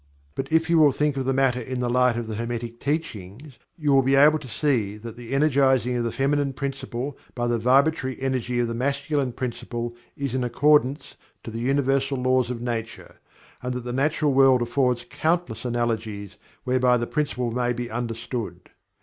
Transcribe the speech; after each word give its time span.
But 0.33 0.51
if 0.51 0.67
you 0.67 0.79
will 0.79 0.91
think 0.91 1.15
of 1.15 1.25
the 1.25 1.31
matter 1.31 1.59
in 1.61 1.79
the 1.79 1.87
light 1.87 2.17
of 2.17 2.25
the 2.25 2.33
Hermetic 2.33 2.79
Teachings 2.79 3.59
you 3.77 3.93
will 3.93 4.01
be 4.01 4.15
able 4.15 4.39
to 4.39 4.47
see 4.47 4.97
that 4.97 5.15
the 5.15 5.31
energizing 5.31 5.95
of 5.95 6.03
the 6.03 6.11
Feminine 6.11 6.53
Principle 6.53 7.15
by 7.35 7.45
the 7.45 7.59
Vibratory 7.59 8.19
Energy 8.19 8.57
of 8.57 8.67
the 8.67 8.73
Masculine 8.73 9.31
Principle 9.31 9.95
Is 10.17 10.33
in 10.33 10.43
accordance 10.43 11.17
to 11.43 11.51
the 11.51 11.59
universal 11.59 12.17
laws 12.17 12.49
of 12.49 12.61
nature, 12.61 13.19
and 13.61 13.75
that 13.75 13.83
the 13.83 13.93
natural 13.93 14.33
world 14.33 14.63
affords 14.63 15.05
countless 15.07 15.65
analogies 15.65 16.35
whereby 16.63 16.97
the 16.97 17.05
principle 17.05 17.51
may 17.51 17.71
be 17.71 17.87
understood. 17.91 18.71